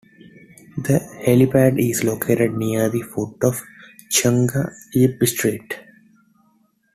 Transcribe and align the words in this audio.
The 0.79 0.99
helipad 1.27 1.77
is 1.79 2.03
located 2.03 2.55
near 2.55 2.89
the 2.89 3.01
foot 3.03 3.35
of 3.43 3.61
Cheung 4.09 4.49
Yip 4.93 5.23
Street. 5.27 5.75